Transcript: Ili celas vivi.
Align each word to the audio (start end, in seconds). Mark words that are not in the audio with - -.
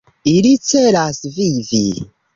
Ili 0.29 0.53
celas 0.69 1.21
vivi. 1.37 1.83